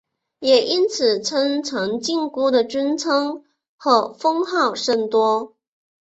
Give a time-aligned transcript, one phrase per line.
[0.39, 1.61] 也因此陈
[2.01, 3.43] 靖姑的尊称
[3.77, 5.53] 或封号甚多。